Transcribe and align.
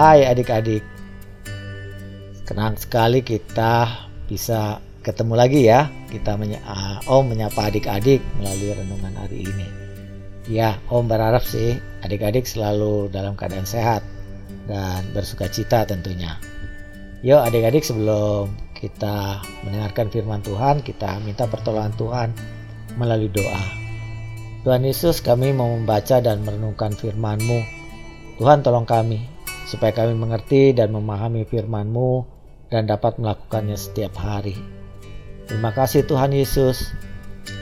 Hai 0.00 0.24
adik-adik. 0.24 0.80
Senang 2.48 2.72
sekali 2.80 3.20
kita 3.20 4.00
bisa 4.32 4.80
ketemu 5.04 5.36
lagi 5.36 5.68
ya. 5.68 5.92
Kita 6.08 6.40
menya 6.40 6.56
uh, 6.64 7.04
Om 7.04 7.36
menyapa 7.36 7.68
adik-adik 7.68 8.24
melalui 8.40 8.72
renungan 8.80 9.12
hari 9.12 9.44
ini. 9.44 9.68
Ya, 10.48 10.80
Om 10.88 11.04
berharap 11.04 11.44
sih 11.44 11.76
adik-adik 12.00 12.48
selalu 12.48 13.12
dalam 13.12 13.36
keadaan 13.36 13.68
sehat 13.68 14.00
dan 14.64 15.04
bersuka 15.12 15.52
cita 15.52 15.84
tentunya. 15.84 16.40
Yuk 17.20 17.44
adik-adik 17.44 17.84
sebelum 17.84 18.56
kita 18.72 19.44
mendengarkan 19.68 20.08
firman 20.08 20.40
Tuhan, 20.40 20.80
kita 20.80 21.20
minta 21.20 21.44
pertolongan 21.44 21.92
Tuhan 22.00 22.28
melalui 22.96 23.28
doa. 23.28 23.64
Tuhan 24.64 24.80
Yesus 24.80 25.20
kami 25.20 25.52
mau 25.52 25.68
membaca 25.76 26.24
dan 26.24 26.40
merenungkan 26.40 26.96
firman-Mu. 26.96 27.60
Tuhan 28.40 28.64
tolong 28.64 28.88
kami 28.88 29.39
supaya 29.70 29.94
kami 29.94 30.18
mengerti 30.18 30.74
dan 30.74 30.90
memahami 30.90 31.46
firman-Mu 31.46 32.26
dan 32.74 32.90
dapat 32.90 33.22
melakukannya 33.22 33.78
setiap 33.78 34.18
hari. 34.18 34.58
Terima 35.46 35.70
kasih 35.70 36.02
Tuhan 36.10 36.34
Yesus. 36.34 36.90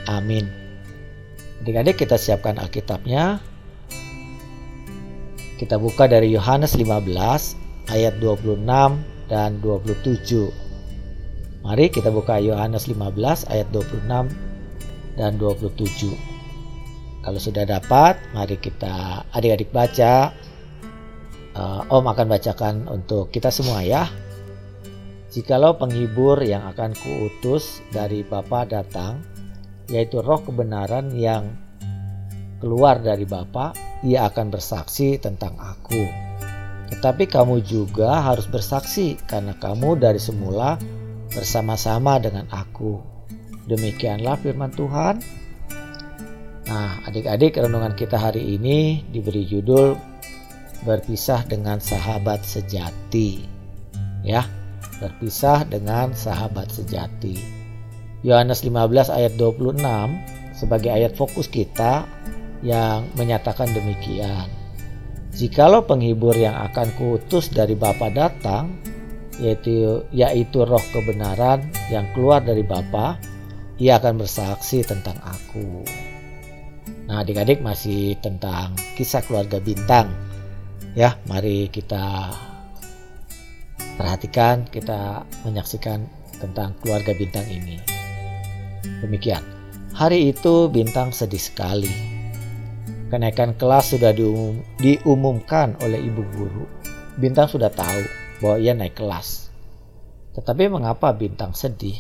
Amin. 0.09 0.49
Adik-adik 1.61 2.01
kita 2.01 2.17
siapkan 2.17 2.57
Alkitabnya. 2.57 3.45
Kita 5.61 5.77
buka 5.77 6.09
dari 6.09 6.33
Yohanes 6.33 6.81
15 6.81 7.93
ayat 7.93 8.17
26 8.25 8.65
dan 9.29 9.61
27. 9.61 10.49
Mari 11.61 11.93
kita 11.93 12.09
buka 12.09 12.41
Yohanes 12.41 12.89
15 12.89 13.53
ayat 13.53 13.69
26 13.69 14.33
dan 15.21 15.37
27. 15.37 16.17
Kalau 17.21 17.41
sudah 17.43 17.69
dapat, 17.69 18.17
mari 18.33 18.57
kita 18.57 19.27
adik-adik 19.35 19.69
baca. 19.75 20.33
Uh, 21.59 21.83
Om 21.91 22.07
akan 22.15 22.27
bacakan 22.31 22.87
untuk 22.87 23.35
kita 23.35 23.51
semua 23.51 23.83
ya. 23.83 24.07
Jikalau 25.35 25.75
penghibur 25.75 26.39
yang 26.39 26.63
akan 26.71 26.95
kuutus 26.95 27.83
dari 27.91 28.23
Bapa 28.23 28.63
datang, 28.63 29.27
yaitu 29.91 30.23
roh 30.23 30.39
kebenaran 30.39 31.11
yang 31.19 31.51
keluar 32.63 33.03
dari 33.03 33.27
Bapa, 33.27 33.75
ia 34.07 34.31
akan 34.31 34.55
bersaksi 34.55 35.19
tentang 35.19 35.59
aku. 35.59 36.07
Tetapi 36.95 37.27
kamu 37.27 37.67
juga 37.67 38.23
harus 38.23 38.47
bersaksi 38.47 39.19
karena 39.27 39.59
kamu 39.59 39.99
dari 39.99 40.23
semula 40.23 40.79
bersama-sama 41.35 42.23
dengan 42.23 42.47
aku. 42.55 43.03
Demikianlah 43.67 44.39
firman 44.39 44.71
Tuhan. 44.71 45.19
Nah, 46.71 47.03
adik-adik 47.03 47.59
renungan 47.59 47.99
kita 47.99 48.15
hari 48.15 48.55
ini 48.55 49.03
diberi 49.11 49.43
judul 49.43 50.18
berpisah 50.83 51.47
dengan 51.47 51.83
sahabat 51.83 52.45
sejati. 52.45 53.43
Ya, 54.23 54.47
berpisah 54.99 55.67
dengan 55.67 56.13
sahabat 56.15 56.71
sejati. 56.71 57.39
Yohanes 58.27 58.67
15 58.67 59.15
ayat 59.15 59.39
26 59.39 59.79
sebagai 60.59 60.91
ayat 60.91 61.15
fokus 61.15 61.47
kita 61.47 62.03
yang 62.67 63.07
menyatakan 63.15 63.71
demikian. 63.71 64.51
Jikalau 65.31 65.87
penghibur 65.87 66.35
yang 66.35 66.59
akan 66.59 66.91
kuutus 66.99 67.55
dari 67.55 67.79
Bapa 67.79 68.11
datang, 68.11 68.75
yaitu 69.39 70.03
yaitu 70.11 70.67
roh 70.67 70.83
kebenaran 70.91 71.63
yang 71.95 72.11
keluar 72.11 72.43
dari 72.43 72.67
Bapa, 72.67 73.23
ia 73.79 74.03
akan 74.03 74.19
bersaksi 74.19 74.83
tentang 74.83 75.15
aku. 75.23 75.87
Nah, 77.07 77.23
adik-adik 77.23 77.63
masih 77.63 78.19
tentang 78.19 78.75
kisah 78.99 79.23
keluarga 79.23 79.63
bintang. 79.63 80.11
Ya, 80.97 81.21
mari 81.29 81.69
kita 81.69 82.33
perhatikan, 84.01 84.65
kita 84.71 85.27
menyaksikan 85.45 86.09
tentang 86.41 86.73
keluarga 86.81 87.13
bintang 87.13 87.45
ini. 87.51 87.77
Demikian. 89.05 89.43
Hari 89.93 90.31
itu 90.31 90.71
bintang 90.71 91.11
sedih 91.11 91.43
sekali. 91.43 91.91
Kenaikan 93.11 93.57
kelas 93.57 93.97
sudah 93.97 94.15
diumum, 94.15 94.63
diumumkan 94.79 95.75
oleh 95.83 95.99
ibu 95.99 96.23
guru. 96.37 96.65
Bintang 97.19 97.51
sudah 97.51 97.73
tahu 97.73 98.05
bahwa 98.39 98.57
ia 98.63 98.73
naik 98.77 98.95
kelas. 98.95 99.51
Tetapi 100.39 100.71
mengapa 100.71 101.11
bintang 101.11 101.51
sedih? 101.51 101.99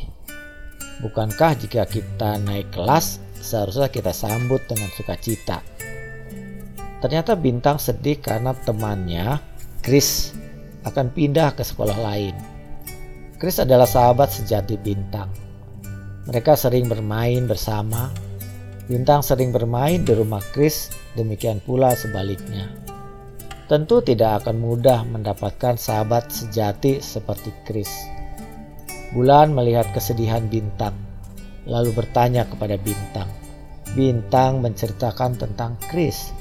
Bukankah 1.02 1.58
jika 1.58 1.86
kita 1.90 2.38
naik 2.38 2.70
kelas 2.70 3.18
seharusnya 3.42 3.90
kita 3.90 4.14
sambut 4.14 4.62
dengan 4.70 4.86
sukacita? 4.94 5.58
Ternyata 6.98 7.38
bintang 7.38 7.78
sedih 7.78 8.18
karena 8.18 8.54
temannya, 8.54 9.38
Chris, 9.82 10.34
akan 10.82 11.14
pindah 11.14 11.54
ke 11.54 11.62
sekolah 11.62 11.94
lain. 11.94 12.34
Chris 13.38 13.62
adalah 13.62 13.86
sahabat 13.86 14.34
sejati 14.34 14.74
bintang. 14.74 15.30
Mereka 16.26 16.58
sering 16.58 16.90
bermain 16.90 17.46
bersama. 17.46 18.10
Bintang 18.90 19.22
sering 19.22 19.54
bermain 19.54 20.02
di 20.02 20.10
rumah 20.16 20.42
Chris, 20.50 20.90
demikian 21.14 21.62
pula 21.62 21.94
sebaliknya. 21.94 22.66
Tentu 23.68 24.00
tidak 24.00 24.42
akan 24.42 24.58
mudah 24.58 25.04
mendapatkan 25.04 25.76
sahabat 25.76 26.32
sejati 26.32 27.04
seperti 27.04 27.52
Chris. 27.68 27.92
Bulan 29.12 29.52
melihat 29.52 29.88
kesedihan 29.92 30.48
Bintang, 30.48 30.96
lalu 31.68 31.92
bertanya 31.92 32.48
kepada 32.48 32.80
Bintang. 32.80 33.28
Bintang 33.92 34.64
menceritakan 34.64 35.36
tentang 35.36 35.76
Chris. 35.92 36.32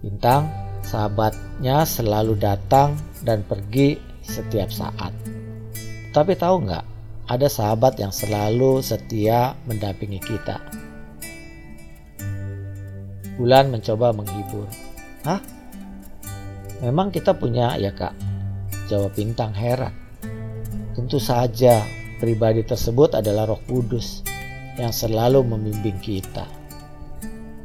Bintang, 0.00 0.48
sahabatnya 0.80 1.84
selalu 1.84 2.40
datang 2.40 2.96
dan 3.20 3.44
pergi 3.44 4.00
setiap 4.24 4.72
saat. 4.72 5.12
Tapi 6.10 6.32
tahu 6.40 6.64
nggak, 6.64 6.84
ada 7.28 7.46
sahabat 7.46 8.00
yang 8.00 8.08
selalu 8.08 8.80
setia 8.80 9.52
mendampingi 9.68 10.16
kita. 10.18 10.56
Bulan 13.36 13.68
mencoba 13.68 14.16
menghibur. 14.16 14.66
Hah? 15.28 15.40
Memang 16.80 17.12
kita 17.12 17.36
punya 17.36 17.76
ya 17.76 17.92
kak? 17.92 18.16
Jawab 18.88 19.12
Bintang 19.12 19.52
heran. 19.52 19.92
Tentu 20.96 21.20
saja 21.20 21.84
pribadi 22.18 22.64
tersebut 22.64 23.20
adalah 23.20 23.52
roh 23.52 23.60
kudus 23.68 24.24
yang 24.80 24.90
selalu 24.90 25.44
membimbing 25.44 26.00
kita. 26.00 26.48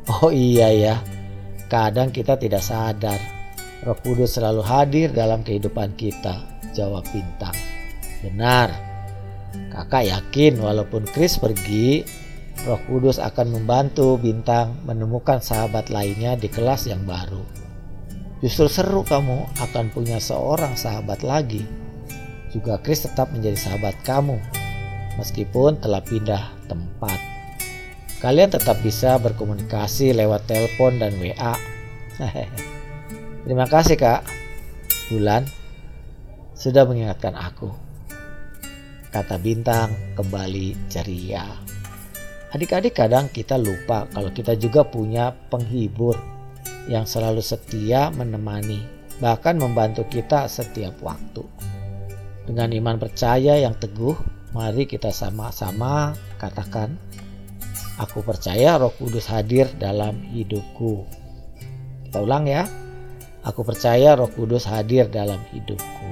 Oh 0.05 0.29
iya 0.29 0.69
ya, 0.69 0.95
kadang 1.67 2.13
kita 2.13 2.37
tidak 2.37 2.61
sadar 2.61 3.35
roh 3.85 3.97
kudus 4.01 4.41
selalu 4.41 4.65
hadir 4.65 5.13
dalam 5.13 5.45
kehidupan 5.45 5.93
kita, 5.93 6.41
jawab 6.73 7.05
Bintang. 7.13 7.53
Benar, 8.25 8.73
kakak 9.69 10.09
yakin 10.09 10.57
walaupun 10.57 11.05
Chris 11.05 11.37
pergi, 11.37 12.01
roh 12.65 12.81
kudus 12.89 13.21
akan 13.21 13.61
membantu 13.61 14.17
Bintang 14.17 14.81
menemukan 14.89 15.37
sahabat 15.37 15.93
lainnya 15.93 16.33
di 16.33 16.49
kelas 16.49 16.89
yang 16.89 17.05
baru. 17.05 17.45
Justru 18.41 18.67
seru 18.67 19.05
kamu 19.05 19.45
akan 19.61 19.93
punya 19.93 20.17
seorang 20.17 20.73
sahabat 20.73 21.21
lagi. 21.21 21.63
Juga 22.49 22.81
Chris 22.81 23.05
tetap 23.05 23.29
menjadi 23.35 23.55
sahabat 23.69 23.95
kamu, 24.01 24.41
meskipun 25.21 25.77
telah 25.77 26.01
pindah 26.01 26.55
tempat. 26.65 27.34
Kalian 28.25 28.49
tetap 28.49 28.81
bisa 28.81 29.21
berkomunikasi 29.21 30.17
lewat 30.17 30.49
telepon 30.49 30.97
dan 30.97 31.13
WA. 31.21 31.53
Terima 33.45 33.69
kasih 33.69 34.01
kak. 34.01 34.25
Bulan 35.13 35.45
sudah 36.57 36.89
mengingatkan 36.89 37.37
aku. 37.37 37.69
Kata 39.13 39.37
bintang 39.37 39.93
kembali 40.17 40.89
ceria. 40.89 41.45
Adik-adik 42.49 42.97
kadang 42.97 43.29
kita 43.29 43.61
lupa 43.61 44.09
kalau 44.09 44.33
kita 44.33 44.57
juga 44.57 44.81
punya 44.81 45.29
penghibur 45.53 46.17
yang 46.89 47.05
selalu 47.05 47.45
setia 47.45 48.09
menemani, 48.09 48.81
bahkan 49.21 49.53
membantu 49.53 50.01
kita 50.09 50.49
setiap 50.49 50.97
waktu. 51.05 51.45
Dengan 52.49 52.73
iman 52.73 52.97
percaya 52.97 53.61
yang 53.61 53.77
teguh, 53.77 54.17
mari 54.49 54.89
kita 54.89 55.13
sama-sama 55.13 56.17
katakan, 56.41 56.97
Aku 57.95 58.27
percaya 58.27 58.75
roh 58.75 58.91
kudus 58.91 59.31
hadir 59.31 59.71
dalam 59.79 60.19
hidupku. 60.35 61.07
Kita 62.03 62.19
ulang 62.19 62.43
ya. 62.43 62.67
Aku 63.47 63.63
percaya 63.63 64.19
roh 64.19 64.27
kudus 64.27 64.67
hadir 64.67 65.07
dalam 65.07 65.39
hidupku. 65.55 66.11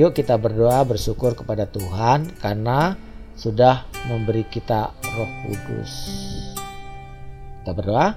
Yuk 0.00 0.16
kita 0.16 0.40
berdoa 0.40 0.80
bersyukur 0.88 1.36
kepada 1.36 1.68
Tuhan 1.68 2.32
karena 2.40 2.96
sudah 3.36 3.84
memberi 4.08 4.48
kita 4.48 4.96
roh 4.96 5.30
kudus. 5.44 5.92
Kita 7.60 7.72
berdoa. 7.76 8.16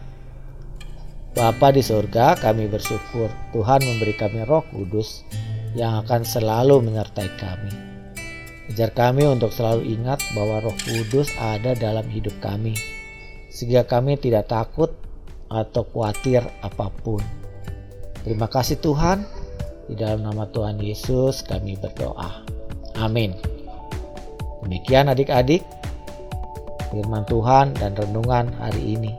Bapa 1.35 1.75
di 1.75 1.83
surga, 1.83 2.39
kami 2.39 2.71
bersyukur 2.71 3.27
Tuhan 3.51 3.83
memberi 3.83 4.15
kami 4.15 4.47
roh 4.47 4.63
kudus 4.71 5.27
yang 5.75 5.99
akan 6.07 6.23
selalu 6.23 6.79
menyertai 6.79 7.29
kami. 7.35 7.94
Ajar 8.65 8.89
kami 8.97 9.29
untuk 9.29 9.53
selalu 9.53 9.85
ingat 9.93 10.23
bahwa 10.33 10.65
roh 10.65 10.77
kudus 10.85 11.29
ada 11.37 11.77
dalam 11.77 12.05
hidup 12.09 12.33
kami, 12.41 12.73
sehingga 13.53 13.85
kami 13.85 14.17
tidak 14.17 14.49
takut 14.49 14.89
atau 15.53 15.85
khawatir 15.85 16.41
apa 16.65 16.89
pun. 17.05 17.21
Terima 18.25 18.49
kasih 18.49 18.81
Tuhan, 18.81 19.21
Di 19.85 19.93
dalam 19.93 20.25
nama 20.25 20.49
Tuhan 20.49 20.81
Yesus 20.81 21.45
kami 21.45 21.77
berdoa. 21.77 22.41
Amin. 22.97 23.37
Demikian 24.65 25.13
adik-adik 25.13 25.61
firman 26.89 27.21
Tuhan 27.29 27.77
dan 27.77 27.93
renungan 27.93 28.49
hari 28.57 28.97
ini. 28.97 29.13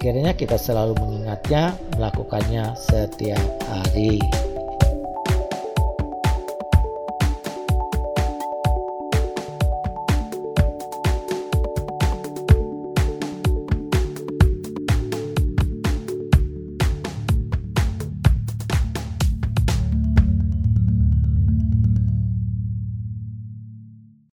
Kiranya 0.00 0.32
kita 0.32 0.56
selalu 0.56 0.96
mengingatnya, 0.96 1.76
melakukannya 1.94 2.72
setiap 2.74 3.44
hari. 3.68 4.18